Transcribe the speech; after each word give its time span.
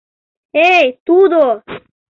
Эй, 0.73 0.87
тудо! 1.05 1.43